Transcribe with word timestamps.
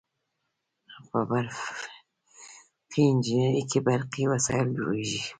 په 1.09 1.19
برقي 1.29 3.01
انجنیری 3.11 3.63
کې 3.69 3.79
برقي 3.87 4.23
وسایل 4.31 4.67
جوړیږي. 4.77 5.21